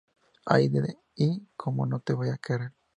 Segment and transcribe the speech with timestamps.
[0.47, 2.73] Hyde"" y ""¿Cómo no te voy a querer?".